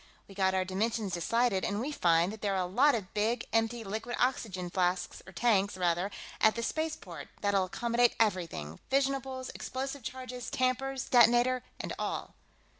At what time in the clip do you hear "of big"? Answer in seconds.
2.95-3.45